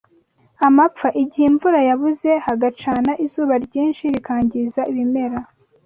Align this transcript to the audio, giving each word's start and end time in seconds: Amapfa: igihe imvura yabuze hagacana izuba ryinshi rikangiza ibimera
Amapfa: 0.67 1.07
igihe 1.23 1.45
imvura 1.51 1.79
yabuze 1.89 2.31
hagacana 2.45 3.11
izuba 3.25 3.53
ryinshi 3.65 4.03
rikangiza 4.13 4.81
ibimera 4.91 5.39